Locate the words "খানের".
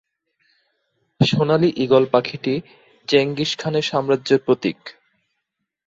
3.57-3.85